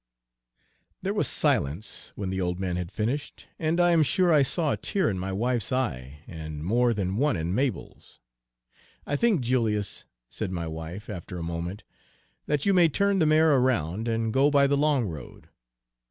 [1.03, 4.71] There was silence when the old man had finished, and I am sure I saw
[4.71, 8.19] a tear in my wife's eye, and more than one in Mabel's.
[9.05, 11.83] "I think, Julius," said my wife, after a moment,
[12.47, 15.49] "that you may turn the mare around and go by the long road."